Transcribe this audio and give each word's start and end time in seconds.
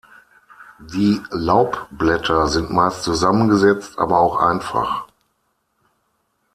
Die 0.79 1.21
Laubblätter 1.29 2.47
sind 2.47 2.71
meist 2.71 3.03
zusammengesetzt, 3.03 3.99
aber 3.99 4.19
auch 4.19 4.37
einfach. 4.39 5.07